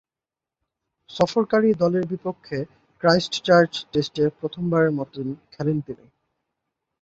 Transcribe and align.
সফরকারী 1.09 1.69
দলের 1.81 2.05
বিপক্ষে 2.11 2.57
ক্রাইস্টচার্চ 3.03 3.73
টেস্টে 3.91 4.23
প্রথমবারের 4.39 4.91
মতো 4.99 5.19
খেলেন 5.53 5.77
তিনি। 5.81 6.05